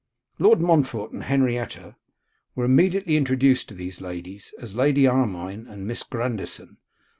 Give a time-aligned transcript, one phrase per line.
[0.39, 1.95] Lord Montfort and Henrietta
[2.55, 6.77] were immediately introduced to these ladies, as Lady Armine and Miss Grandison.